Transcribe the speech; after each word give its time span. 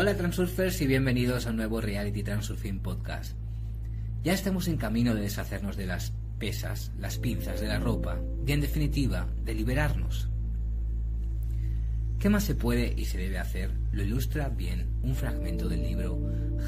Hola 0.00 0.16
Transurfers 0.16 0.80
y 0.80 0.86
bienvenidos 0.86 1.44
a 1.44 1.50
un 1.50 1.56
nuevo 1.56 1.80
Reality 1.80 2.22
Transurfing 2.22 2.78
Podcast. 2.78 3.36
Ya 4.22 4.32
estamos 4.32 4.68
en 4.68 4.76
camino 4.76 5.12
de 5.12 5.22
deshacernos 5.22 5.76
de 5.76 5.86
las 5.86 6.12
pesas, 6.38 6.92
las 7.00 7.18
pinzas 7.18 7.60
de 7.60 7.66
la 7.66 7.80
ropa 7.80 8.16
y 8.46 8.52
en 8.52 8.60
definitiva 8.60 9.26
de 9.44 9.54
liberarnos. 9.54 10.28
¿Qué 12.20 12.28
más 12.28 12.44
se 12.44 12.54
puede 12.54 12.94
y 12.96 13.06
se 13.06 13.18
debe 13.18 13.40
hacer? 13.40 13.72
Lo 13.90 14.04
ilustra 14.04 14.50
bien 14.50 14.86
un 15.02 15.16
fragmento 15.16 15.68
del 15.68 15.82
libro 15.82 16.16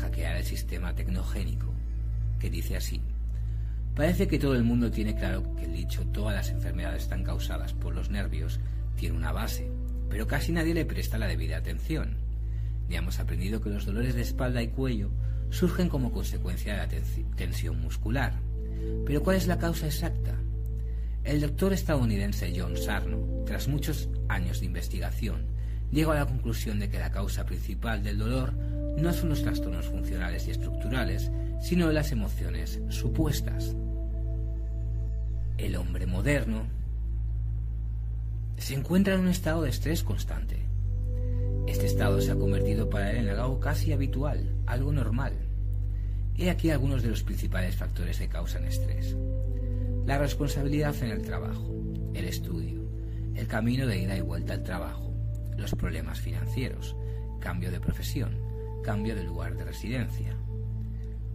Hackear 0.00 0.38
el 0.38 0.44
sistema 0.44 0.96
tecnogénico, 0.96 1.72
que 2.40 2.50
dice 2.50 2.74
así. 2.76 3.00
Parece 3.94 4.26
que 4.26 4.40
todo 4.40 4.56
el 4.56 4.64
mundo 4.64 4.90
tiene 4.90 5.14
claro 5.14 5.54
que 5.54 5.66
el 5.66 5.72
dicho 5.72 6.04
todas 6.06 6.34
las 6.34 6.50
enfermedades 6.50 7.04
están 7.04 7.22
causadas 7.22 7.74
por 7.74 7.94
los 7.94 8.10
nervios 8.10 8.58
tiene 8.96 9.16
una 9.16 9.30
base, 9.30 9.70
pero 10.08 10.26
casi 10.26 10.50
nadie 10.50 10.74
le 10.74 10.84
presta 10.84 11.16
la 11.16 11.28
debida 11.28 11.58
atención. 11.58 12.29
Ya 12.90 12.98
hemos 12.98 13.20
aprendido 13.20 13.60
que 13.60 13.70
los 13.70 13.86
dolores 13.86 14.16
de 14.16 14.22
espalda 14.22 14.60
y 14.62 14.68
cuello 14.68 15.10
surgen 15.50 15.88
como 15.88 16.12
consecuencia 16.12 16.72
de 16.72 16.78
la 16.78 17.04
tensión 17.36 17.80
muscular. 17.80 18.34
Pero 19.06 19.22
¿cuál 19.22 19.36
es 19.36 19.46
la 19.46 19.58
causa 19.58 19.86
exacta? 19.86 20.34
El 21.22 21.40
doctor 21.40 21.72
estadounidense 21.72 22.52
John 22.56 22.76
Sarno, 22.76 23.44
tras 23.46 23.68
muchos 23.68 24.08
años 24.28 24.58
de 24.58 24.66
investigación, 24.66 25.46
llegó 25.92 26.10
a 26.12 26.16
la 26.16 26.26
conclusión 26.26 26.80
de 26.80 26.88
que 26.88 26.98
la 26.98 27.12
causa 27.12 27.46
principal 27.46 28.02
del 28.02 28.18
dolor 28.18 28.54
no 28.96 29.12
son 29.12 29.28
los 29.28 29.42
trastornos 29.42 29.86
funcionales 29.86 30.48
y 30.48 30.50
estructurales, 30.50 31.30
sino 31.60 31.92
las 31.92 32.10
emociones 32.10 32.80
supuestas. 32.88 33.76
El 35.58 35.76
hombre 35.76 36.06
moderno 36.06 36.66
se 38.56 38.74
encuentra 38.74 39.14
en 39.14 39.20
un 39.20 39.28
estado 39.28 39.62
de 39.62 39.70
estrés 39.70 40.02
constante. 40.02 40.69
Este 41.70 41.86
estado 41.86 42.20
se 42.20 42.32
ha 42.32 42.36
convertido 42.36 42.90
para 42.90 43.12
él 43.12 43.28
en 43.28 43.38
algo 43.38 43.60
casi 43.60 43.92
habitual, 43.92 44.44
algo 44.66 44.90
normal. 44.90 45.34
He 46.36 46.50
aquí 46.50 46.68
algunos 46.68 47.00
de 47.00 47.10
los 47.10 47.22
principales 47.22 47.76
factores 47.76 48.18
que 48.18 48.28
causan 48.28 48.64
estrés. 48.64 49.16
La 50.04 50.18
responsabilidad 50.18 50.96
en 51.00 51.10
el 51.10 51.22
trabajo, 51.22 51.72
el 52.12 52.24
estudio, 52.24 52.90
el 53.36 53.46
camino 53.46 53.86
de 53.86 54.00
ida 54.00 54.16
y 54.16 54.20
vuelta 54.20 54.54
al 54.54 54.64
trabajo, 54.64 55.14
los 55.56 55.72
problemas 55.76 56.18
financieros, 56.18 56.96
cambio 57.38 57.70
de 57.70 57.78
profesión, 57.78 58.36
cambio 58.82 59.14
de 59.14 59.22
lugar 59.22 59.56
de 59.56 59.64
residencia, 59.64 60.36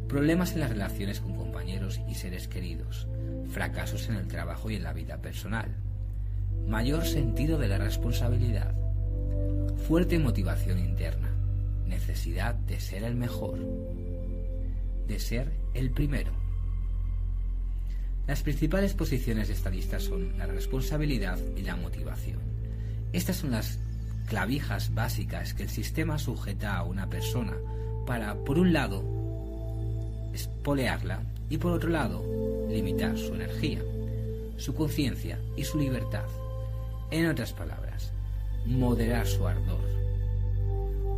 problemas 0.09 0.51
en 0.51 0.59
las 0.59 0.69
relaciones 0.69 1.21
con 1.21 1.37
compañeros 1.37 2.01
y 2.09 2.15
seres 2.15 2.49
queridos, 2.49 3.07
fracasos 3.47 4.09
en 4.09 4.17
el 4.17 4.27
trabajo 4.27 4.69
y 4.69 4.75
en 4.75 4.83
la 4.83 4.91
vida 4.91 5.21
personal, 5.21 5.73
mayor 6.67 7.05
sentido 7.05 7.57
de 7.57 7.69
la 7.69 7.77
responsabilidad, 7.77 8.75
fuerte 9.87 10.19
motivación 10.19 10.79
interna, 10.79 11.31
necesidad 11.85 12.55
de 12.55 12.79
ser 12.79 13.03
el 13.03 13.15
mejor, 13.15 13.59
de 15.07 15.19
ser 15.19 15.51
el 15.73 15.91
primero. 15.91 16.31
Las 18.27 18.41
principales 18.41 18.95
posiciones 18.95 19.47
de 19.47 19.53
esta 19.53 19.69
lista 19.69 19.99
son 19.99 20.37
la 20.37 20.47
responsabilidad 20.47 21.37
y 21.55 21.61
la 21.61 21.75
motivación. 21.75 22.39
Estas 23.13 23.37
son 23.37 23.51
las 23.51 23.79
clavijas 24.25 24.93
básicas 24.95 25.53
que 25.53 25.63
el 25.63 25.69
sistema 25.69 26.17
sujeta 26.17 26.75
a 26.75 26.83
una 26.83 27.07
persona 27.07 27.53
para, 28.07 28.33
por 28.35 28.57
un 28.57 28.73
lado, 28.73 29.03
espolearla 30.33 31.21
y 31.49 31.57
por 31.57 31.73
otro 31.73 31.89
lado, 31.89 32.23
limitar 32.69 33.17
su 33.17 33.35
energía, 33.35 33.81
su 34.57 34.73
conciencia 34.73 35.39
y 35.55 35.63
su 35.63 35.77
libertad. 35.77 36.25
En 37.11 37.27
otras 37.27 37.53
palabras, 37.53 37.84
moderar 38.65 39.27
su 39.27 39.47
ardor. 39.47 39.95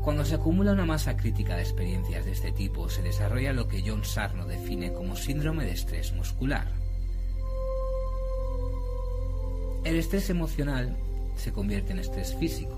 Cuando 0.03 0.23
se 0.23 0.35
acumula 0.35 0.71
una 0.71 0.85
masa 0.85 1.17
crítica 1.17 1.55
de 1.55 1.63
experiencias 1.63 2.23
de 2.25 2.31
este 2.31 2.51
tipo, 2.51 2.89
se 2.89 3.01
desarrolla 3.01 3.51
lo 3.51 3.67
que 3.67 3.83
John 3.85 4.05
Sarno 4.05 4.45
define 4.45 4.93
como 4.93 5.15
síndrome 5.15 5.65
de 5.65 5.71
estrés 5.71 6.13
muscular. 6.13 6.67
El 9.83 9.95
estrés 9.97 10.29
emocional 10.29 10.95
se 11.35 11.51
convierte 11.51 11.91
en 11.91 11.99
estrés 11.99 12.35
físico. 12.35 12.77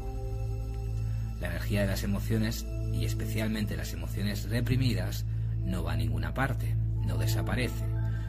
La 1.40 1.48
energía 1.48 1.82
de 1.82 1.88
las 1.88 2.04
emociones, 2.04 2.66
y 2.94 3.06
especialmente 3.06 3.78
las 3.78 3.94
emociones 3.94 4.50
reprimidas, 4.50 5.26
no 5.64 5.84
va 5.84 5.94
a 5.94 5.98
ninguna 5.98 6.34
parte, 6.34 6.76
no 7.06 7.18
desaparece, 7.18 7.86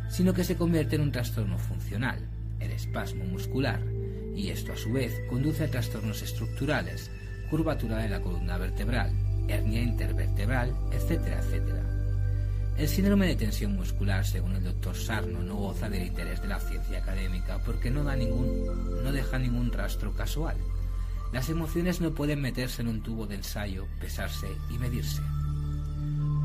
sino 0.09 0.34
que 0.34 0.45
se 0.45 0.56
convierte 0.56 0.97
en 0.97 1.03
un 1.03 1.12
trastorno 1.12 1.59
funcional, 1.59 2.27
el 2.61 2.71
espasmo 2.71 3.25
muscular, 3.25 3.81
y 4.35 4.51
esto 4.51 4.73
a 4.73 4.77
su 4.77 4.93
vez 4.93 5.13
conduce 5.29 5.65
a 5.65 5.71
trastornos 5.71 6.23
estructurales, 6.23 7.11
curvatura 7.51 7.99
de 7.99 8.09
la 8.09 8.21
columna 8.21 8.59
vertebral, 8.59 9.13
hernia 9.49 9.83
intervertebral, 9.83 10.75
etcétera, 10.93 11.41
etcétera. 11.41 11.91
El 12.77 12.89
síndrome 12.89 13.27
de 13.27 13.37
tensión 13.37 13.77
muscular, 13.77 14.25
según 14.25 14.57
el 14.57 14.65
doctor 14.65 14.97
Sarno, 14.97 15.43
no 15.43 15.57
goza 15.57 15.91
del 15.91 16.07
interés 16.07 16.41
de 16.41 16.49
la 16.49 16.61
ciencia 16.61 16.99
académica 16.99 17.59
porque 17.65 17.91
no, 17.91 18.05
da 18.05 18.17
ningún, 18.17 19.05
no 19.05 19.13
deja 19.13 19.39
ningún 19.39 19.71
rastro 19.71 20.15
casual. 20.15 20.57
Las 21.33 21.51
emociones 21.51 22.01
no 22.01 22.12
pueden 22.12 22.41
meterse 22.41 22.83
en 22.83 22.89
un 22.89 23.03
tubo 23.03 23.27
de 23.27 23.37
ensayo, 23.37 23.87
pesarse 24.01 24.49
y 24.71 24.79
medirse. 24.79 25.21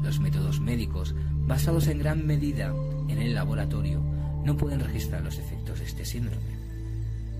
Los 0.03 0.19
métodos 0.19 0.59
médicos, 0.59 1.15
basados 1.47 1.87
en 1.87 1.99
gran 1.99 2.27
medida 2.27 2.73
en 3.07 3.17
el 3.17 3.33
laboratorio, 3.33 4.01
no 4.43 4.57
pueden 4.57 4.81
registrar 4.81 5.23
los 5.23 5.37
efectos 5.37 5.79
de 5.79 5.85
este 5.85 6.05
síndrome. 6.05 6.54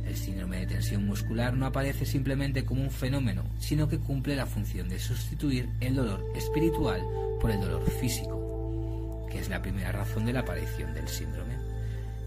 El 0.06 0.16
síndrome 0.16 0.60
de 0.60 0.68
tensión 0.68 1.06
muscular 1.06 1.54
no 1.54 1.66
aparece 1.66 2.06
simplemente 2.06 2.64
como 2.64 2.84
un 2.84 2.92
fenómeno, 2.92 3.44
sino 3.60 3.90
que 3.90 4.00
cumple 4.00 4.36
la 4.36 4.46
función 4.46 4.88
de 4.88 5.00
sustituir 5.00 5.68
el 5.82 5.96
dolor 5.96 6.24
espiritual 6.36 7.02
por 7.42 7.52
el 7.52 7.60
dolor 7.60 7.90
físico, 8.00 9.28
que 9.32 9.40
es 9.40 9.50
la 9.50 9.62
primera 9.62 9.92
razón 9.92 10.26
de 10.26 10.34
la 10.34 10.42
aparición 10.42 10.94
del 10.94 11.08
síndrome. 11.08 11.56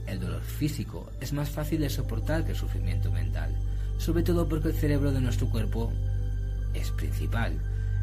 El 0.07 0.21
dolor 0.21 0.43
físico 0.43 1.11
es 1.21 1.33
más 1.33 1.51
fácil 1.51 1.81
de 1.81 1.91
soportar 1.91 2.45
que 2.45 2.53
el 2.53 2.57
sufrimiento 2.57 3.13
mental, 3.13 3.55
sobre 3.99 4.23
todo 4.23 4.49
porque 4.49 4.69
el 4.69 4.75
cerebro 4.75 5.13
de 5.13 5.21
nuestro 5.21 5.49
cuerpo 5.49 5.93
es 6.75 6.91
principal. 6.91 7.59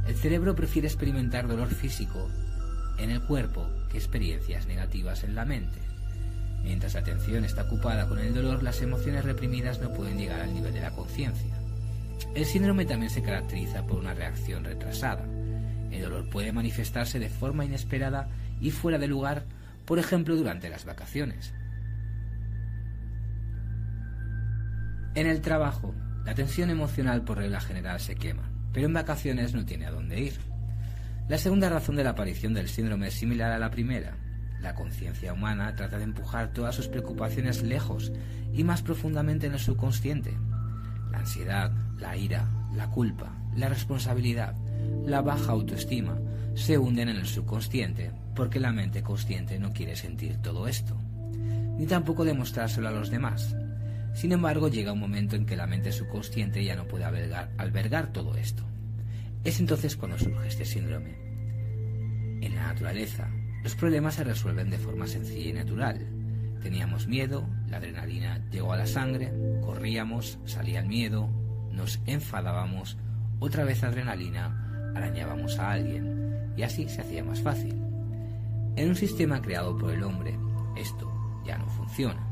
El 0.08 0.16
cerebro 0.16 0.56
prefiere 0.56 0.88
experimentar 0.88 1.47
dolor 1.47 1.69
físico 1.69 2.30
en 2.97 3.09
el 3.09 3.22
cuerpo 3.22 3.68
que 3.91 3.97
experiencias 3.97 4.68
negativas 4.68 5.24
en 5.24 5.35
la 5.35 5.46
mente. 5.46 5.80
Mientras 6.66 6.96
la 6.96 7.02
atención 7.02 7.46
está 7.46 7.62
ocupada 7.62 8.08
con 8.08 8.18
el 8.18 8.34
dolor, 8.34 8.64
las 8.64 8.81
emociones 8.81 9.24
reprimidas 9.24 9.80
no 9.80 9.94
pueden 9.94 10.18
llegar 10.18 10.42
al 10.42 10.52
nivel 10.52 10.74
de 10.74 10.81
la 10.81 10.90
conciencia. 10.90 11.56
El 12.34 12.44
síndrome 12.44 12.86
también 12.86 13.12
se 13.12 13.22
caracteriza 13.22 13.86
por 13.86 14.00
una 14.00 14.16
reacción 14.16 14.64
retrasada. 14.64 15.24
El 15.92 16.02
dolor 16.02 16.28
puede 16.31 16.52
manifestarse 16.52 17.20
de 17.20 17.30
forma 17.30 17.66
inesperada 17.66 18.30
y 18.59 18.72
fuera 18.72 18.98
de 18.98 19.08
lugar, 19.08 19.46
por 19.86 20.00
ejemplo, 20.00 20.36
durante 20.36 20.68
las 20.68 20.86
vacaciones. 20.86 21.53
En 25.14 25.28
el 25.28 25.42
trabajo, 25.42 25.94
la 26.26 26.34
tensión 26.34 26.72
emocional 26.72 27.24
por 27.24 27.38
regla 27.38 27.62
general 27.62 28.00
se 28.00 28.16
quema, 28.16 28.50
pero 28.74 28.88
en 28.88 28.94
vacaciones 28.94 29.53
no 29.53 29.66
tiene 29.66 29.86
a 29.86 29.92
dónde 29.92 30.20
ir. 30.20 30.40
La 31.30 31.38
segunda 31.38 31.70
razón 31.70 31.96
de 31.96 32.03
la 32.03 32.09
aparición 32.09 32.56
del 32.56 32.70
síndrome 32.70 33.09
es 33.09 33.14
similar 33.14 33.52
a 33.52 33.59
la 33.59 33.70
primera, 33.70 34.18
la 34.66 34.74
conciencia 34.74 35.31
humana 35.31 35.76
trata 35.76 36.00
de 36.00 36.06
empujar 36.06 36.52
todas 36.52 36.74
sus 36.74 36.88
preocupaciones 36.88 37.62
lejos 37.62 38.12
y 38.52 38.64
más 38.64 38.81
profundamente 38.81 39.46
en 39.46 39.53
el 39.53 39.59
subconsciente. 39.59 40.36
La 41.12 41.20
ansiedad, 41.20 41.72
la 42.00 42.18
ira, 42.18 42.50
la 42.73 42.90
culpa, 42.90 43.32
la 43.56 43.70
responsabilidad, 43.70 44.56
la 45.06 45.22
baja 45.22 45.52
autoestima 45.52 46.17
se 46.56 46.79
hunden 46.79 47.09
en 47.09 47.17
el 47.17 47.28
subconsciente 47.28 48.12
porque 48.34 48.59
la 48.59 48.72
mente 48.72 49.03
consciente 49.03 49.59
no 49.59 49.72
quiere 49.72 49.96
sentir 49.96 50.38
todo 50.38 50.68
esto, 50.68 50.97
ni 51.78 51.85
tampoco 51.85 52.26
demostrárselo 52.26 52.88
a 52.88 52.91
los 52.91 53.11
demás. 53.11 53.56
Sin 54.16 54.32
embargo, 54.32 54.68
llega 54.68 54.94
un 54.94 55.00
momento 55.00 55.35
en 55.35 55.46
que 55.46 55.56
la 55.56 55.68
mente 55.68 55.91
subconsciente 55.91 56.64
ya 56.64 56.76
no 56.76 56.88
puede 56.88 57.03
albergar, 57.03 57.52
albergar 57.59 58.11
todo 58.11 58.35
esto. 58.35 58.64
Es 59.44 59.59
entonces 59.59 59.96
cuando 59.96 60.18
surge 60.18 60.47
este 60.47 60.66
síndrome. 60.66 61.20
En 62.41 62.56
la 62.56 62.64
naturaleza, 62.73 63.29
los 63.66 63.73
problemas 63.73 64.14
se 64.14 64.23
resuelven 64.23 64.70
de 64.70 64.78
forma 64.78 65.08
sencilla 65.08 65.50
y 65.50 65.53
natural. 65.53 66.00
Teníamos 66.62 67.08
miedo, 67.08 67.50
la 67.67 67.78
adrenalina 67.78 68.40
llegó 68.52 68.73
a 68.73 68.78
la 68.78 68.85
sangre, 68.85 69.34
corríamos, 69.59 70.38
salía 70.46 70.82
el 70.82 70.85
miedo, 70.85 71.32
nos 71.72 72.00
enfadábamos, 72.06 72.96
otra 73.40 73.64
vez 73.64 73.84
adrenalina, 73.84 74.94
arañábamos 74.96 75.58
a 75.58 75.72
alguien, 75.72 76.53
y 76.56 76.62
así 76.62 76.88
se 76.88 77.02
hacía 77.02 77.23
más 77.23 77.41
fácil. 77.41 77.73
En 78.76 78.90
un 78.90 78.96
sistema 78.96 79.41
creado 79.41 79.76
por 79.76 79.91
el 79.91 80.03
hombre, 80.03 80.38
esto 80.78 81.11
ya 81.44 81.58
no 81.58 81.66
funciona. 81.66 82.23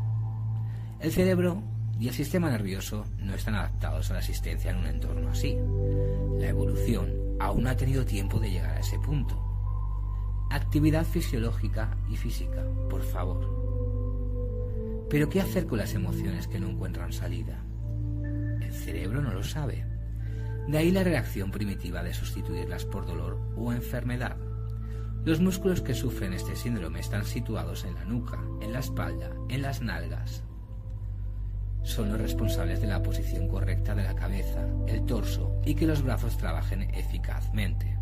El 1.00 1.12
cerebro 1.12 1.63
y 2.00 2.09
el 2.09 2.13
sistema 2.13 2.51
nervioso 2.51 3.07
no 3.18 3.33
están 3.33 3.56
adaptados 3.56 4.12
a 4.12 4.13
la 4.13 4.19
existencia 4.19 4.69
en 4.69 4.77
un 4.77 4.86
entorno 4.86 5.29
así. 5.29 5.57
La 6.38 6.50
evolución 6.50 7.12
aún 7.39 7.65
ha 7.65 7.75
tenido 7.75 8.06
tiempo 8.06 8.39
de 8.39 8.51
llegar 8.51 8.75
a 8.75 8.81
ese 8.81 9.00
punto. 9.00 9.42
Actividad 10.53 11.03
fisiológica 11.03 11.97
y 12.11 12.15
física, 12.15 12.63
por 12.88 13.01
favor. 13.01 15.07
Pero 15.09 15.27
¿qué 15.27 15.41
hacer 15.41 15.65
con 15.65 15.79
las 15.79 15.95
emociones 15.95 16.47
que 16.47 16.59
no 16.59 16.69
encuentran 16.69 17.11
salida? 17.11 17.65
El 18.61 18.71
cerebro 18.71 19.23
no 19.23 19.33
lo 19.33 19.44
sabe. 19.44 19.83
De 20.67 20.77
ahí 20.77 20.91
la 20.91 21.03
reacción 21.03 21.50
primitiva 21.50 22.03
de 22.03 22.13
sustituirlas 22.13 22.85
por 22.85 23.07
dolor 23.07 23.41
o 23.57 23.73
enfermedad. 23.73 24.38
Los 25.25 25.41
músculos 25.41 25.81
que 25.81 25.95
sufren 25.95 26.33
este 26.33 26.55
síndrome 26.55 27.00
están 27.00 27.25
situados 27.25 27.83
en 27.83 27.95
la 27.95 28.05
nuca, 28.05 28.39
en 28.61 28.73
la 28.73 28.79
espalda, 28.79 29.31
en 29.50 29.63
las 29.63 29.81
nalgas. 29.81 30.44
Son 31.81 32.09
los 32.09 32.21
responsables 32.21 32.79
de 32.79 32.85
la 32.85 33.01
posición 33.01 33.47
correcta 33.47 33.95
de 33.95 34.03
la 34.03 34.13
cabeza, 34.13 34.67
el 34.85 35.03
torso 35.07 35.59
y 35.65 35.73
que 35.73 35.88
los 35.88 36.03
brazos 36.03 36.38
trabajen 36.38 36.83
eficazmente. 36.94 37.92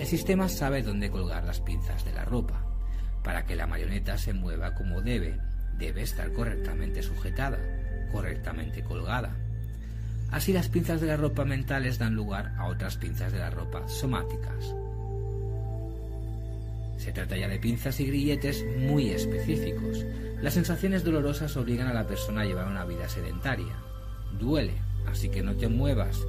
El 0.00 0.06
sistema 0.06 0.48
sabe 0.48 0.82
dónde 0.82 1.10
colgar 1.10 1.44
las 1.44 1.60
pinzas 1.60 2.06
de 2.06 2.12
la 2.14 2.24
ropa. 2.24 2.64
Para 3.22 3.44
que 3.44 3.54
la 3.54 3.66
marioneta 3.66 4.16
se 4.16 4.32
mueva 4.32 4.74
como 4.74 5.02
debe, 5.02 5.38
debe 5.78 6.00
estar 6.00 6.32
correctamente 6.32 7.02
sujetada, 7.02 7.58
correctamente 8.10 8.82
colgada. 8.82 9.36
Así 10.30 10.54
las 10.54 10.70
pinzas 10.70 11.02
de 11.02 11.06
la 11.06 11.18
ropa 11.18 11.44
mentales 11.44 11.98
dan 11.98 12.14
lugar 12.14 12.54
a 12.56 12.68
otras 12.68 12.96
pinzas 12.96 13.30
de 13.30 13.40
la 13.40 13.50
ropa 13.50 13.86
somáticas. 13.88 14.74
Se 16.96 17.12
trata 17.12 17.36
ya 17.36 17.48
de 17.48 17.58
pinzas 17.58 18.00
y 18.00 18.06
grilletes 18.06 18.64
muy 18.78 19.10
específicos. 19.10 20.06
Las 20.40 20.54
sensaciones 20.54 21.04
dolorosas 21.04 21.54
obligan 21.58 21.88
a 21.88 21.94
la 21.94 22.06
persona 22.06 22.40
a 22.40 22.46
llevar 22.46 22.68
una 22.68 22.86
vida 22.86 23.06
sedentaria. 23.06 23.76
Duele, 24.38 24.80
así 25.06 25.28
que 25.28 25.42
no 25.42 25.54
te 25.56 25.68
muevas. 25.68 26.26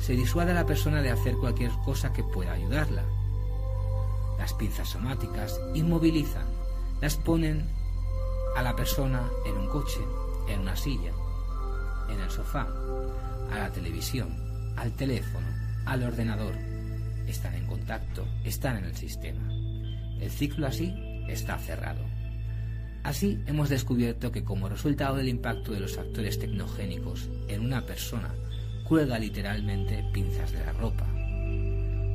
Se 0.00 0.14
disuade 0.14 0.52
a 0.52 0.54
la 0.54 0.66
persona 0.66 1.02
de 1.02 1.10
hacer 1.10 1.36
cualquier 1.36 1.70
cosa 1.84 2.12
que 2.12 2.24
pueda 2.24 2.52
ayudarla. 2.52 3.04
Las 4.38 4.54
pinzas 4.54 4.88
somáticas 4.88 5.60
inmovilizan, 5.74 6.46
las 7.00 7.16
ponen 7.16 7.68
a 8.56 8.62
la 8.62 8.74
persona 8.74 9.28
en 9.46 9.58
un 9.58 9.68
coche, 9.68 10.00
en 10.48 10.60
una 10.60 10.74
silla, 10.74 11.12
en 12.08 12.18
el 12.18 12.30
sofá, 12.30 12.66
a 13.52 13.58
la 13.58 13.70
televisión, 13.70 14.74
al 14.76 14.96
teléfono, 14.96 15.46
al 15.84 16.02
ordenador. 16.02 16.54
Están 17.26 17.54
en 17.54 17.66
contacto, 17.66 18.26
están 18.44 18.78
en 18.78 18.84
el 18.86 18.96
sistema. 18.96 19.46
El 20.18 20.30
ciclo 20.30 20.66
así 20.66 20.94
está 21.28 21.58
cerrado. 21.58 22.04
Así 23.02 23.42
hemos 23.46 23.68
descubierto 23.68 24.32
que 24.32 24.44
como 24.44 24.68
resultado 24.68 25.16
del 25.16 25.28
impacto 25.28 25.72
de 25.72 25.80
los 25.80 25.96
factores 25.96 26.38
tecnogénicos 26.38 27.28
en 27.48 27.64
una 27.64 27.86
persona, 27.86 28.34
cuelga 28.90 29.20
literalmente 29.20 30.04
pinzas 30.12 30.50
de 30.50 30.64
la 30.64 30.72
ropa. 30.72 31.06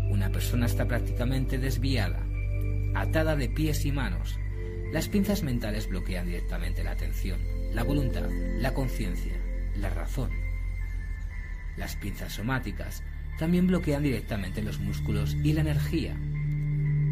Una 0.09 0.29
persona 0.29 0.65
está 0.65 0.85
prácticamente 0.85 1.57
desviada, 1.57 2.21
atada 2.93 3.37
de 3.37 3.47
pies 3.47 3.85
y 3.85 3.93
manos. 3.93 4.37
Las 4.91 5.07
pinzas 5.07 5.41
mentales 5.41 5.87
bloquean 5.87 6.25
directamente 6.25 6.83
la 6.83 6.91
atención, 6.91 7.39
la 7.73 7.83
voluntad, 7.83 8.29
la 8.59 8.73
conciencia, 8.73 9.31
la 9.77 9.89
razón. 9.89 10.31
Las 11.77 11.95
pinzas 11.95 12.33
somáticas 12.33 13.03
también 13.39 13.67
bloquean 13.67 14.03
directamente 14.03 14.61
los 14.61 14.77
músculos 14.79 15.33
y 15.45 15.53
la 15.53 15.61
energía, 15.61 16.17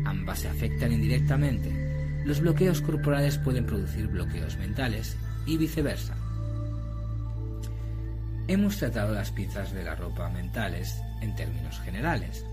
Ambas 0.03 0.39
se 0.39 0.49
afectan 0.49 0.91
indirectamente. 0.91 1.71
Los 2.25 2.41
bloqueos 2.41 2.81
corporales 2.81 3.37
pueden 3.37 3.65
producir 3.65 4.07
bloqueos 4.07 4.57
mentales 4.57 5.15
y 5.45 5.55
viceversa. 5.55 6.17
Hemos 8.45 8.77
tratado 8.77 9.13
las 9.13 9.31
pinzas 9.31 9.71
de 9.71 9.85
la 9.85 9.95
ropa 9.95 10.27
mentales 10.27 11.01
en 11.21 11.33
términos 11.33 11.79
generales. 11.79 12.45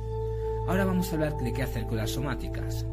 Ahora 0.68 0.84
vamos 0.84 1.10
a 1.10 1.14
hablar 1.14 1.36
de 1.38 1.52
qué 1.52 1.64
hacer 1.64 1.84
con 1.86 1.96
las 1.96 2.12
somáticas. 2.12 2.86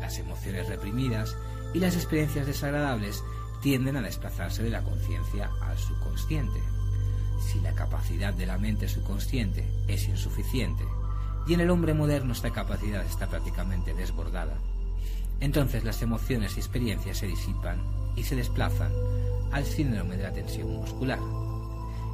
Las 0.00 0.18
emociones 0.18 0.68
reprimidas 0.68 1.34
y 1.72 1.78
las 1.78 1.96
experiencias 1.96 2.46
desagradables 2.46 3.24
tienden 3.62 3.96
a 3.96 4.02
desplazarse 4.02 4.62
de 4.62 4.68
la 4.68 4.82
conciencia 4.82 5.50
al 5.62 5.78
subconsciente. 5.78 6.60
Si 7.40 7.58
la 7.60 7.72
capacidad 7.72 8.34
de 8.34 8.44
la 8.44 8.58
mente 8.58 8.86
subconsciente 8.86 9.64
es 9.88 10.06
insuficiente 10.08 10.84
y 11.46 11.54
en 11.54 11.60
el 11.60 11.70
hombre 11.70 11.94
moderno 11.94 12.34
esta 12.34 12.50
capacidad 12.50 13.02
está 13.06 13.28
prácticamente 13.28 13.94
desbordada. 13.94 14.58
Entonces 15.40 15.84
las 15.84 16.02
emociones 16.02 16.58
y 16.58 16.60
experiencias 16.60 17.16
se 17.16 17.28
disipan 17.28 17.82
y 18.14 18.24
se 18.24 18.36
desplazan 18.36 18.92
al 19.52 19.64
síndrome 19.64 20.18
de 20.18 20.24
la 20.24 20.32
tensión 20.34 20.70
muscular. 20.70 21.18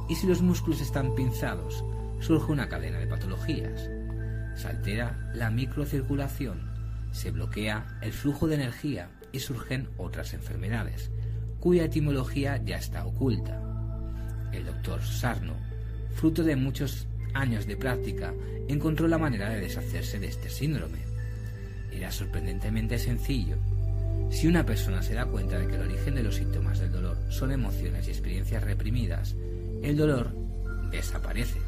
Y 0.09 0.15
si 0.15 0.27
los 0.27 0.41
músculos 0.41 0.81
están 0.81 1.13
pinzados, 1.13 1.85
surge 2.19 2.51
una 2.51 2.67
cadena 2.67 2.97
de 2.97 3.07
patologías. 3.07 3.89
Se 4.55 4.67
altera 4.67 5.31
la 5.35 5.51
microcirculación, 5.51 6.59
se 7.11 7.31
bloquea 7.31 7.99
el 8.01 8.11
flujo 8.11 8.47
de 8.47 8.55
energía 8.55 9.11
y 9.31 9.39
surgen 9.39 9.87
otras 9.97 10.33
enfermedades, 10.33 11.11
cuya 11.59 11.85
etimología 11.85 12.57
ya 12.57 12.77
está 12.77 13.05
oculta. 13.05 13.61
El 14.51 14.65
doctor 14.65 15.01
Sarno, 15.03 15.53
fruto 16.15 16.43
de 16.43 16.55
muchos 16.55 17.07
años 17.35 17.67
de 17.67 17.77
práctica, 17.77 18.33
encontró 18.67 19.07
la 19.07 19.19
manera 19.19 19.49
de 19.49 19.61
deshacerse 19.61 20.19
de 20.19 20.27
este 20.27 20.49
síndrome. 20.49 20.99
Era 21.91 22.11
sorprendentemente 22.11 22.97
sencillo. 22.97 23.57
Si 24.31 24.47
una 24.47 24.65
persona 24.65 25.01
se 25.01 25.13
da 25.13 25.25
cuenta 25.25 25.59
de 25.59 25.67
que 25.67 25.75
el 25.75 25.81
origen 25.81 26.15
de 26.15 26.23
los 26.23 26.35
síntomas 26.35 26.79
del 26.79 26.91
dolor 26.91 27.17
son 27.29 27.51
emociones 27.51 28.07
y 28.07 28.11
experiencias 28.11 28.63
reprimidas, 28.63 29.35
el 29.83 29.97
dolor 29.97 30.33
desaparece. 30.91 31.59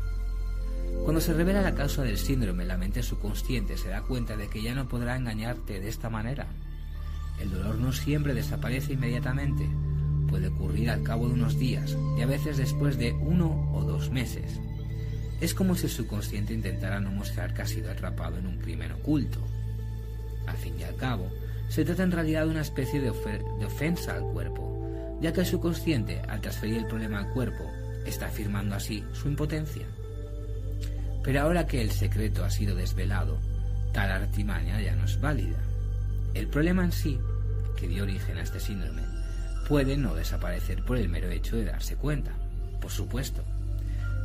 Cuando 1.04 1.22
se 1.22 1.34
revela 1.34 1.62
la 1.62 1.74
causa 1.74 2.04
del 2.04 2.18
síndrome, 2.18 2.66
la 2.66 2.78
mente 2.78 3.02
subconsciente 3.02 3.78
se 3.78 3.90
da 3.90 4.04
cuenta 4.04 4.38
de 4.38 4.50
que 4.50 4.62
ya 4.62 4.76
no 4.76 4.88
podrá 4.88 5.16
engañarte 5.16 5.80
de 5.80 5.90
esta 5.90 6.10
manera. 6.10 6.48
El 7.40 7.52
dolor 7.52 7.76
no 7.76 7.92
siempre 7.92 8.34
desaparece 8.34 8.94
inmediatamente, 8.94 9.68
puede 10.30 10.48
ocurrir 10.48 10.90
al 10.90 11.04
cabo 11.04 11.28
de 11.28 11.34
unos 11.34 11.58
días 11.58 11.98
y 12.18 12.22
a 12.22 12.26
veces 12.28 12.58
después 12.58 12.98
de 12.98 13.14
uno 13.14 13.72
o 13.74 13.84
dos 13.84 14.12
meses. 14.12 14.60
Es 15.42 15.56
como 15.56 15.76
si 15.76 15.88
el 15.88 15.92
subconsciente 15.92 16.54
intentara 16.54 17.00
no 17.00 17.12
mostrar 17.12 17.54
que 17.54 17.64
ha 17.64 17.68
sido 17.68 17.92
atrapado 17.92 18.38
en 18.38 18.46
un 18.46 18.60
crimen 18.60 18.92
oculto. 18.92 19.40
Al 20.46 20.56
fin 20.58 20.80
y 20.80 20.84
al 20.84 20.96
cabo, 20.96 21.30
se 21.68 21.84
trata 21.84 22.04
en 22.04 22.12
realidad 22.12 22.46
de 22.46 22.52
una 22.52 22.62
especie 22.62 23.02
de, 23.02 23.10
ofensa 23.10 24.14
al 24.14 24.24
cuerpo, 24.24 25.18
ya 25.20 25.34
que 25.34 25.42
el 25.42 25.46
subconsciente, 25.46 26.22
al 26.28 26.42
transferir 26.42 26.78
el 26.78 26.86
problema 26.86 27.20
al 27.20 27.34
cuerpo, 27.34 27.64
está 28.06 28.28
afirmando 28.28 28.76
así 28.76 29.04
su 29.14 29.28
impotencia. 29.28 29.86
Pero 31.24 31.42
ahora 31.42 31.68
que 31.68 31.82
el 31.82 31.92
secreto 31.92 32.44
ha 32.44 32.50
sido 32.50 32.76
desvelado, 32.76 33.40
tal 33.94 34.12
artimaña 34.12 34.82
ya 34.82 34.96
no 34.96 35.06
es 35.06 35.20
válida. 35.20 35.58
El 36.34 36.48
problema 36.48 36.84
en 36.84 36.92
sí, 36.92 37.20
que 37.78 37.88
dio 37.88 38.04
origen 38.04 38.38
a 38.38 38.44
este 38.44 38.60
síndrome, 38.60 39.04
puede 39.68 39.98
no 39.98 40.16
desaparecer 40.16 40.84
por 40.84 40.98
el 40.98 41.10
mero 41.10 41.30
hecho 41.30 41.56
de 41.56 41.66
darse 41.66 41.96
cuenta, 41.96 42.32
por 42.80 42.92
supuesto, 42.92 43.44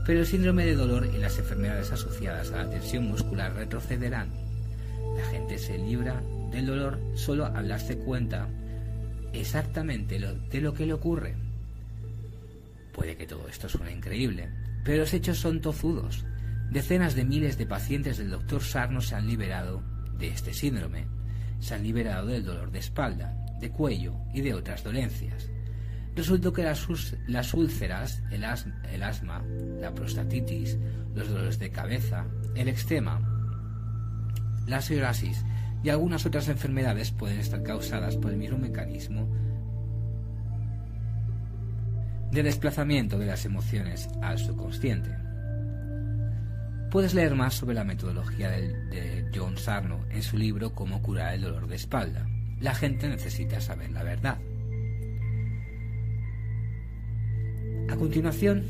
pero 0.06 0.20
el 0.20 0.26
síndrome 0.26 0.64
de 0.64 0.76
dolor 0.76 1.06
y 1.06 1.18
las 1.18 1.38
enfermedades 1.38 1.90
asociadas 1.90 2.52
a 2.52 2.58
la 2.58 2.70
tensión 2.70 3.04
muscular 3.04 3.54
retrocederán. 3.54 4.30
La 5.16 5.24
gente 5.26 5.58
se 5.58 5.78
libra 5.78 6.22
del 6.52 6.66
dolor 6.66 7.00
solo 7.16 7.46
al 7.46 7.68
darse 7.68 7.98
cuenta 7.98 8.48
exactamente 9.32 10.18
de 10.18 10.60
lo 10.60 10.74
que 10.74 10.86
le 10.86 10.92
ocurre. 10.92 11.34
Puede 12.96 13.14
que 13.14 13.26
todo 13.26 13.46
esto 13.46 13.68
suene 13.68 13.92
increíble, 13.92 14.48
pero 14.82 15.00
los 15.00 15.12
hechos 15.12 15.38
son 15.38 15.60
tozudos. 15.60 16.24
Decenas 16.70 17.14
de 17.14 17.26
miles 17.26 17.58
de 17.58 17.66
pacientes 17.66 18.16
del 18.16 18.30
doctor 18.30 18.62
Sarno 18.62 19.02
se 19.02 19.14
han 19.14 19.26
liberado 19.26 19.82
de 20.18 20.28
este 20.28 20.54
síndrome. 20.54 21.06
Se 21.60 21.74
han 21.74 21.82
liberado 21.82 22.28
del 22.28 22.42
dolor 22.42 22.70
de 22.70 22.78
espalda, 22.78 23.36
de 23.60 23.70
cuello 23.70 24.16
y 24.32 24.40
de 24.40 24.54
otras 24.54 24.82
dolencias. 24.82 25.50
Resultó 26.14 26.54
que 26.54 26.62
las, 26.62 26.88
úlceras, 27.52 28.22
el, 28.30 28.44
asma, 28.44 29.44
la 29.78 29.94
prostatitis, 29.94 30.78
los 31.14 31.28
dolores 31.28 31.58
de 31.58 31.70
cabeza, 31.70 32.24
el 32.54 32.68
eczema, 32.68 33.20
la 34.66 34.80
psoriasis 34.80 35.44
y 35.84 35.90
algunas 35.90 36.24
otras 36.24 36.48
enfermedades 36.48 37.10
pueden 37.10 37.40
estar 37.40 37.62
causadas 37.62 38.16
por 38.16 38.30
el 38.30 38.38
mismo 38.38 38.56
mecanismo 38.56 39.30
de 42.30 42.42
desplazamiento 42.42 43.18
de 43.18 43.26
las 43.26 43.44
emociones 43.44 44.08
al 44.22 44.38
subconsciente. 44.38 45.10
Puedes 46.90 47.14
leer 47.14 47.34
más 47.34 47.54
sobre 47.54 47.74
la 47.74 47.84
metodología 47.84 48.50
de 48.50 49.30
John 49.34 49.56
Sarno 49.56 50.04
en 50.10 50.22
su 50.22 50.36
libro 50.36 50.74
Cómo 50.74 51.02
curar 51.02 51.34
el 51.34 51.42
dolor 51.42 51.66
de 51.66 51.76
espalda. 51.76 52.26
La 52.60 52.74
gente 52.74 53.08
necesita 53.08 53.60
saber 53.60 53.90
la 53.90 54.02
verdad. 54.02 54.38
A 57.88 57.96
continuación, 57.96 58.64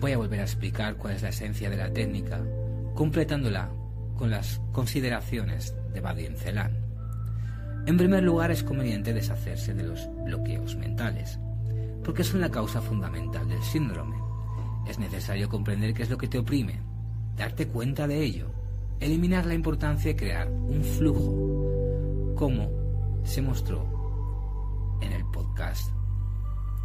voy 0.00 0.12
a 0.12 0.16
volver 0.16 0.40
a 0.40 0.44
explicar 0.44 0.96
cuál 0.96 1.14
es 1.14 1.22
la 1.22 1.28
esencia 1.28 1.70
de 1.70 1.76
la 1.76 1.92
técnica, 1.92 2.40
completándola 2.94 3.70
con 4.16 4.30
las 4.30 4.60
consideraciones 4.72 5.74
de 5.92 6.00
Badien 6.00 6.36
Celan. 6.36 6.76
En 7.86 7.96
primer 7.96 8.22
lugar, 8.22 8.50
es 8.50 8.62
conveniente 8.62 9.14
deshacerse 9.14 9.74
de 9.74 9.84
los 9.84 10.08
bloqueos 10.24 10.76
mentales, 10.76 11.38
porque 12.04 12.24
son 12.24 12.40
la 12.40 12.50
causa 12.50 12.80
fundamental 12.80 13.48
del 13.48 13.62
síndrome. 13.62 14.16
Es 14.86 14.98
necesario 14.98 15.48
comprender 15.48 15.94
qué 15.94 16.02
es 16.02 16.10
lo 16.10 16.18
que 16.18 16.28
te 16.28 16.38
oprime, 16.38 16.80
darte 17.36 17.68
cuenta 17.68 18.06
de 18.06 18.22
ello, 18.22 18.50
eliminar 18.98 19.46
la 19.46 19.54
importancia 19.54 20.10
de 20.10 20.16
crear 20.16 20.50
un 20.50 20.82
flujo, 20.82 22.34
como 22.36 22.70
se 23.24 23.42
mostró 23.42 24.98
en 25.00 25.12
el 25.12 25.24
podcast 25.26 25.90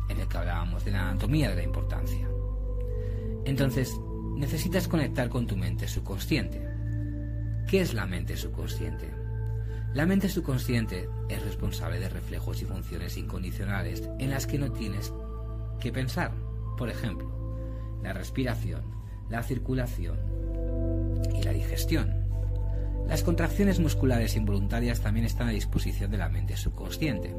en 0.10 0.20
el 0.20 0.28
que 0.28 0.38
hablábamos 0.38 0.86
de 0.86 0.92
la 0.92 1.10
anatomía 1.10 1.50
de 1.50 1.56
la 1.56 1.64
importancia. 1.64 2.28
Entonces, 3.46 4.00
necesitas 4.36 4.88
conectar 4.88 5.30
con 5.30 5.48
tu 5.48 5.56
mente 5.56 5.88
subconsciente. 5.88 6.62
¿Qué 7.68 7.82
es 7.82 7.94
la 7.94 8.06
mente 8.06 8.38
subconsciente? 8.38 9.25
La 9.96 10.06
mente 10.06 10.28
subconsciente 10.28 11.08
es 11.30 11.42
responsable 11.42 12.02
de 12.02 12.10
reflejos 12.10 12.62
y 12.62 12.66
funciones 12.66 13.16
incondicionales 13.16 14.04
en 14.20 14.30
las 14.30 14.46
que 14.46 14.60
no 14.60 14.74
tienes 14.74 15.14
que 15.80 15.94
pensar. 15.94 16.34
Por 16.78 16.90
ejemplo, 16.90 17.32
la 18.04 18.12
respiración, 18.12 18.82
la 19.30 19.42
circulación 19.42 20.20
y 21.34 21.44
la 21.44 21.54
digestión. 21.54 22.14
Las 23.08 23.24
contracciones 23.24 23.80
musculares 23.80 24.36
involuntarias 24.36 25.00
también 25.00 25.26
están 25.26 25.48
a 25.48 25.52
disposición 25.52 26.12
de 26.12 26.18
la 26.18 26.28
mente 26.28 26.58
subconsciente. 26.58 27.34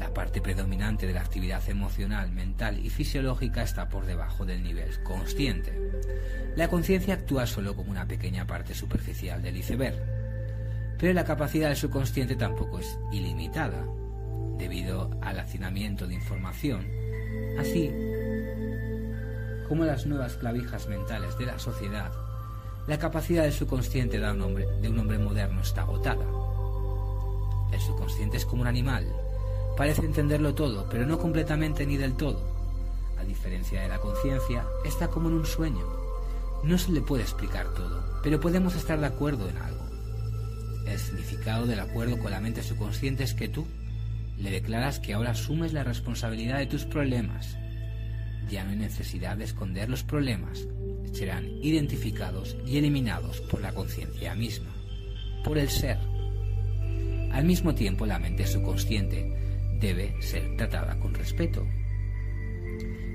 La 0.00 0.12
parte 0.12 0.40
predominante 0.40 1.06
de 1.06 1.14
la 1.14 1.20
actividad 1.20 1.62
emocional, 1.68 2.32
mental 2.32 2.84
y 2.84 2.90
fisiológica 2.90 3.62
está 3.62 3.88
por 3.88 4.04
debajo 4.04 4.44
del 4.44 4.64
nivel 4.64 5.00
consciente. 5.04 5.72
La 6.56 6.66
conciencia 6.66 7.14
actúa 7.14 7.46
solo 7.46 7.76
como 7.76 7.92
una 7.92 8.08
pequeña 8.08 8.48
parte 8.48 8.74
superficial 8.74 9.40
del 9.42 9.58
iceberg, 9.58 10.15
pero 10.98 11.12
la 11.12 11.24
capacidad 11.24 11.68
del 11.68 11.76
subconsciente 11.76 12.36
tampoco 12.36 12.78
es 12.78 12.98
ilimitada, 13.12 13.86
debido 14.58 15.10
al 15.20 15.38
hacinamiento 15.38 16.06
de 16.06 16.14
información, 16.14 16.86
así 17.58 17.92
como 19.68 19.84
las 19.84 20.06
nuevas 20.06 20.36
clavijas 20.36 20.86
mentales 20.88 21.36
de 21.38 21.46
la 21.46 21.58
sociedad. 21.58 22.12
La 22.86 22.98
capacidad 22.98 23.42
del 23.42 23.52
subconsciente 23.52 24.18
de 24.18 24.30
un 24.30 24.40
hombre, 24.40 24.66
de 24.80 24.88
un 24.88 24.98
hombre 24.98 25.18
moderno 25.18 25.60
está 25.60 25.82
agotada. 25.82 26.24
El 27.72 27.80
subconsciente 27.80 28.36
es 28.36 28.46
como 28.46 28.62
un 28.62 28.68
animal, 28.68 29.06
Parece 29.76 30.06
entenderlo 30.06 30.54
todo, 30.54 30.86
pero 30.88 31.04
no 31.04 31.18
completamente 31.18 31.84
ni 31.84 31.98
del 31.98 32.14
todo. 32.14 32.40
A 33.18 33.24
diferencia 33.24 33.82
de 33.82 33.88
la 33.88 33.98
conciencia, 33.98 34.64
está 34.86 35.08
como 35.08 35.28
en 35.28 35.34
un 35.34 35.44
sueño. 35.44 35.84
No 36.64 36.78
se 36.78 36.92
le 36.92 37.02
puede 37.02 37.22
explicar 37.22 37.68
todo, 37.74 38.02
pero 38.22 38.40
podemos 38.40 38.74
estar 38.74 38.98
de 38.98 39.06
acuerdo 39.06 39.46
en 39.48 39.58
algo. 39.58 39.85
El 40.86 40.98
significado 40.98 41.66
del 41.66 41.80
acuerdo 41.80 42.18
con 42.18 42.30
la 42.30 42.40
mente 42.40 42.62
subconsciente 42.62 43.24
es 43.24 43.34
que 43.34 43.48
tú 43.48 43.66
le 44.38 44.50
declaras 44.50 45.00
que 45.00 45.14
ahora 45.14 45.30
asumes 45.30 45.72
la 45.72 45.84
responsabilidad 45.84 46.58
de 46.58 46.66
tus 46.66 46.84
problemas. 46.84 47.56
Ya 48.48 48.64
no 48.64 48.70
hay 48.70 48.76
necesidad 48.76 49.36
de 49.36 49.44
esconder 49.44 49.88
los 49.88 50.04
problemas, 50.04 50.68
serán 51.12 51.46
identificados 51.62 52.56
y 52.66 52.78
eliminados 52.78 53.40
por 53.40 53.60
la 53.60 53.72
conciencia 53.72 54.34
misma, 54.34 54.72
por 55.42 55.58
el 55.58 55.68
ser. 55.68 55.98
Al 57.32 57.44
mismo 57.44 57.74
tiempo, 57.74 58.06
la 58.06 58.18
mente 58.18 58.46
subconsciente 58.46 59.26
debe 59.80 60.14
ser 60.22 60.56
tratada 60.56 60.98
con 61.00 61.14
respeto, 61.14 61.66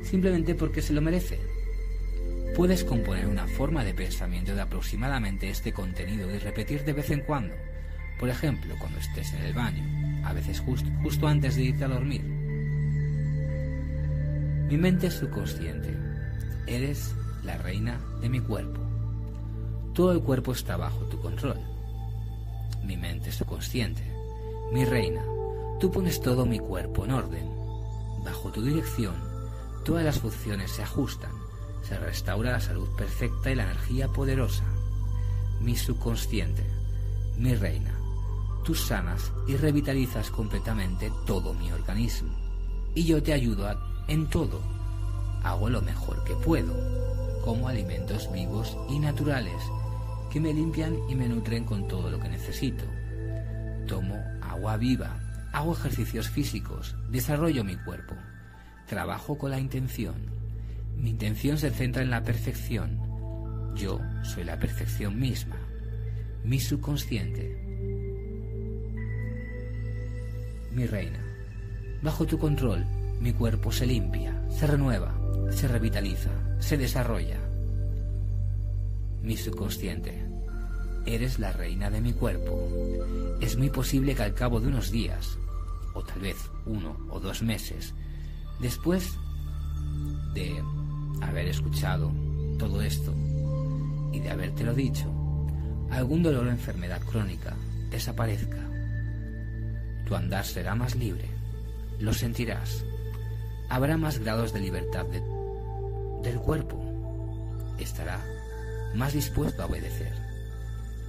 simplemente 0.04 0.56
porque 0.56 0.82
se 0.82 0.94
lo 0.94 1.02
merece. 1.02 1.51
Puedes 2.56 2.84
componer 2.84 3.28
una 3.28 3.48
forma 3.48 3.84
de 3.84 3.94
pensamiento 3.94 4.54
de 4.56 4.62
aproximadamente 4.62 5.50
este 5.50 5.74
contenido 5.74 6.30
y 6.34 6.38
repetir 6.38 6.84
de 6.84 6.94
vez 6.94 7.10
en 7.10 7.22
cuando, 7.22 7.54
por 8.20 8.30
ejemplo, 8.30 8.76
cuando 8.80 9.00
estés 9.00 9.34
en 9.34 9.44
el 9.44 9.54
baño, 9.54 9.84
a 10.26 10.34
veces 10.34 10.60
justo, 10.60 11.28
antes 11.28 11.56
de 11.56 11.64
irte 11.64 11.84
a 11.84 11.88
dormir. 11.88 12.24
Mi 14.70 14.78
mente 14.78 15.08
es 15.08 15.14
subconsciente. 15.16 15.96
Eres 16.68 17.14
la 17.44 17.58
reina 17.58 18.00
de 18.22 18.30
mi 18.30 18.40
cuerpo. 18.40 18.80
Todo 19.94 20.12
el 20.12 20.22
cuerpo 20.22 20.54
está 20.54 20.78
bajo 20.78 21.06
tu 21.06 21.20
control. 21.20 21.60
Mi 22.84 22.96
mente 22.96 23.30
es 23.30 23.36
subconsciente. 23.36 24.04
Mi 24.72 24.86
reina, 24.86 25.22
Tú 25.82 25.90
pones 25.90 26.22
todo 26.22 26.46
mi 26.46 26.60
cuerpo 26.60 27.06
en 27.06 27.12
orden. 27.12 27.50
Bajo 28.24 28.52
tu 28.52 28.62
dirección, 28.62 29.16
todas 29.84 30.06
las 30.06 30.20
funciones 30.20 30.70
se 30.70 30.84
ajustan, 30.84 31.32
se 31.84 31.98
restaura 31.98 32.52
la 32.52 32.60
salud 32.60 32.88
perfecta 32.96 33.52
y 33.52 33.56
la 33.56 33.64
energía 33.64 34.08
poderosa. 34.08 34.64
Mi 35.60 35.76
subconsciente, 35.76 36.64
mi 37.38 37.56
reina, 37.56 37.94
tú 38.64 38.76
sanas 38.76 39.32
y 39.48 39.56
revitalizas 39.56 40.30
completamente 40.30 41.12
todo 41.26 41.54
mi 41.54 41.72
organismo. 41.72 42.34
Y 42.96 43.06
yo 43.06 43.22
te 43.22 43.34
ayudo 43.34 43.70
en 44.08 44.30
todo. 44.30 44.62
Hago 45.44 45.70
lo 45.70 45.82
mejor 45.82 46.24
que 46.24 46.36
puedo, 46.36 46.74
como 47.44 47.68
alimentos 47.68 48.32
vivos 48.32 48.78
y 48.90 49.00
naturales 49.00 49.62
que 50.32 50.40
me 50.40 50.54
limpian 50.54 50.98
y 51.10 51.16
me 51.16 51.28
nutren 51.28 51.66
con 51.66 51.88
todo 51.88 52.10
lo 52.10 52.20
que 52.20 52.30
necesito. 52.30 52.86
Tomo 53.88 54.16
agua 54.42 54.78
viva 54.78 55.20
Hago 55.54 55.74
ejercicios 55.74 56.30
físicos, 56.30 56.96
desarrollo 57.10 57.66
mi 57.66 57.76
cuerpo, 57.76 58.16
trabajo 58.88 59.38
con 59.38 59.52
la 59.52 59.60
intención. 59.60 60.16
Mi 61.02 61.10
intención 61.10 61.58
se 61.58 61.72
centra 61.72 62.04
en 62.04 62.12
la 62.12 62.24
perfección. 62.24 63.00
Yo 63.76 64.00
soy 64.22 64.44
la 64.44 64.60
perfección 64.60 65.20
misma, 65.20 65.58
mi 66.44 66.60
subconsciente. 66.60 67.58
Mi 70.72 70.86
reina, 70.86 71.20
bajo 72.04 72.28
tu 72.28 72.38
control, 72.38 72.86
mi 73.20 73.34
cuerpo 73.34 73.72
se 73.72 73.88
limpia, 73.88 74.48
se 74.52 74.68
renueva, 74.68 75.12
se 75.50 75.68
revitaliza, 75.68 76.30
se 76.60 76.78
desarrolla. 76.78 77.40
Mi 79.24 79.38
subconsciente, 79.38 80.24
eres 81.08 81.40
la 81.40 81.52
reina 81.52 81.90
de 81.90 82.02
mi 82.02 82.14
cuerpo. 82.14 82.70
Es 83.42 83.58
muy 83.58 83.72
posible 83.72 84.14
que 84.14 84.22
al 84.22 84.36
cabo 84.36 84.60
de 84.60 84.68
unos 84.68 84.92
días, 84.92 85.40
o 85.96 86.04
tal 86.04 86.20
vez 86.20 86.38
uno 86.68 86.96
o 87.10 87.20
dos 87.20 87.42
meses, 87.42 87.96
después 88.60 89.18
de 90.36 90.64
haber 91.22 91.48
escuchado 91.48 92.12
todo 92.58 92.82
esto 92.82 93.14
y 94.12 94.20
de 94.20 94.30
habértelo 94.30 94.74
dicho, 94.74 95.10
algún 95.90 96.24
dolor 96.24 96.48
o 96.48 96.50
enfermedad 96.50 97.02
crónica 97.02 97.56
desaparezca. 97.90 98.58
Tu 100.06 100.16
andar 100.16 100.46
será 100.46 100.76
más 100.76 100.96
libre, 100.96 101.30
lo 102.00 102.14
sentirás. 102.14 102.84
Habrá 103.70 103.98
más 103.98 104.20
grados 104.20 104.54
de 104.54 104.60
libertad 104.60 105.06
del 106.24 106.36
cuerpo. 106.40 106.78
Estará 107.80 108.20
más 108.96 109.14
dispuesto 109.14 109.64
a 109.64 109.66
obedecer. 109.66 110.14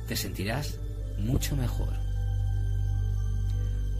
Te 0.06 0.16
sentirás 0.16 0.78
mucho 1.18 1.56
mejor. 1.56 1.92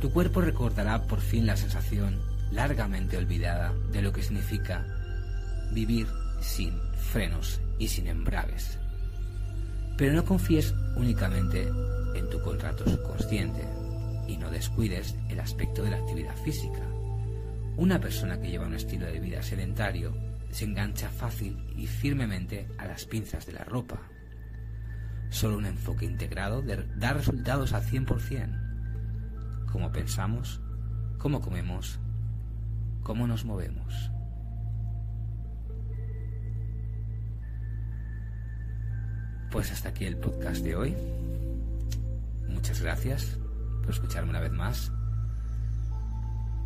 Tu 0.01 0.11
cuerpo 0.13 0.41
recordará 0.41 1.03
por 1.07 1.21
fin 1.21 1.47
la 1.47 1.57
sensación 1.57 2.21
largamente 2.51 3.17
olvidada 3.17 3.73
de 3.93 4.03
lo 4.03 4.13
que 4.13 4.23
significa 4.23 4.87
vivir 5.73 6.07
sin 6.41 6.75
frenos 6.97 7.61
y 7.79 7.89
sin 7.89 8.07
embragues. 8.07 8.79
Pero 9.97 10.15
no 10.15 10.25
confíes 10.25 10.75
únicamente 10.97 11.69
en 12.15 12.29
tu 12.31 12.41
contrato 12.41 12.89
subconsciente 12.89 13.63
y 14.27 14.37
no 14.37 14.51
descuides 14.51 15.17
el 15.29 15.41
aspecto 15.41 15.83
de 15.83 15.91
la 15.91 15.99
actividad 15.99 16.37
física. 16.37 16.81
Una 17.77 18.01
persona 18.01 18.41
que 18.41 18.51
lleva 18.51 18.67
un 18.67 18.75
estilo 18.75 19.07
de 19.07 19.21
vida 19.21 19.43
sedentario 19.43 20.15
se 20.51 20.65
engancha 20.65 21.09
fácil 21.09 21.57
y 21.77 21.87
firmemente 21.87 22.69
a 22.79 22.87
las 22.87 23.07
pinzas 23.07 23.47
de 23.47 23.53
la 23.53 23.65
ropa. 23.65 24.01
Solo 25.31 25.57
un 25.57 25.67
enfoque 25.67 26.05
integrado 26.05 26.63
da 26.63 27.13
resultados 27.13 27.73
al 27.73 27.83
100% 27.83 28.63
cómo 29.73 29.91
pensamos, 29.91 30.61
cómo 31.17 31.41
comemos, 31.41 31.99
cómo 33.03 33.27
nos 33.27 33.47
movemos. 33.47 34.12
Pues 39.53 39.71
hasta 39.71 39.91
aquí 39.91 40.07
el 40.07 40.17
podcast 40.17 40.65
de 40.65 40.75
hoy. 40.75 40.97
Muchas 42.49 42.81
gracias 42.81 43.39
por 43.83 43.91
escucharme 43.91 44.31
una 44.31 44.41
vez 44.41 44.53
más. 44.53 44.91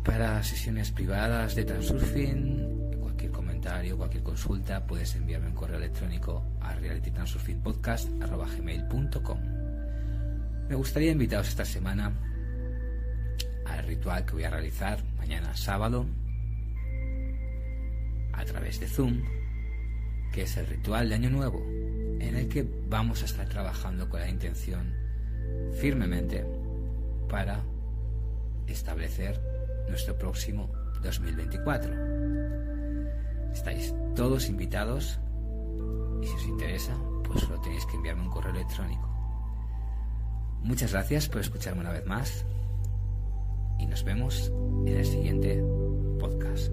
Para 0.05 0.41
sesiones 0.41 0.91
privadas 0.91 1.53
de 1.53 1.65
Transurfing, 1.65 2.95
cualquier 3.01 3.31
comentario, 3.31 3.97
cualquier 3.97 4.23
consulta, 4.23 4.87
puedes 4.87 5.13
enviarme 5.15 5.49
un 5.49 5.55
correo 5.55 5.75
electrónico 5.75 6.45
a 6.61 6.75
realitytransurfingpodcast.com. 6.75 9.39
Me 10.69 10.75
gustaría 10.75 11.11
invitaros 11.11 11.49
esta 11.49 11.65
semana 11.65 12.13
al 13.65 13.85
ritual 13.85 14.25
que 14.25 14.31
voy 14.31 14.45
a 14.45 14.49
realizar 14.49 15.03
mañana 15.17 15.53
sábado 15.57 16.05
a 18.31 18.45
través 18.45 18.79
de 18.79 18.87
Zoom, 18.87 19.23
que 20.31 20.43
es 20.43 20.55
el 20.55 20.67
ritual 20.67 21.09
de 21.09 21.15
Año 21.15 21.29
Nuevo, 21.29 21.61
en 22.19 22.35
el 22.35 22.47
que 22.47 22.67
vamos 22.87 23.21
a 23.21 23.25
estar 23.25 23.47
trabajando 23.47 24.09
con 24.09 24.19
la 24.19 24.29
intención 24.29 24.93
firmemente 25.79 26.45
para 27.29 27.63
establecer 28.67 29.39
nuestro 29.89 30.17
próximo 30.17 30.69
2024. 31.01 31.93
Estáis 33.53 33.93
todos 34.15 34.49
invitados 34.49 35.19
y 36.21 36.27
si 36.27 36.33
os 36.33 36.45
interesa, 36.45 36.97
pues 37.23 37.41
solo 37.41 37.59
tenéis 37.61 37.85
que 37.85 37.95
enviarme 37.95 38.23
un 38.23 38.29
correo 38.29 38.51
electrónico. 38.51 39.07
Muchas 40.63 40.91
gracias 40.91 41.29
por 41.29 41.41
escucharme 41.41 41.81
una 41.81 41.91
vez 41.91 42.05
más 42.05 42.45
y 43.79 43.85
nos 43.85 44.03
vemos 44.03 44.51
en 44.85 44.97
el 44.97 45.05
siguiente 45.05 45.63
podcast. 46.19 46.71